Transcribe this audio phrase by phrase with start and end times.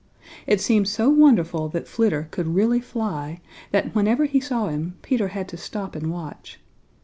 [0.47, 5.27] It seemed so wonderful that Flitter could really fly, that whenever he saw him, Peter
[5.27, 6.59] had to stop and watch.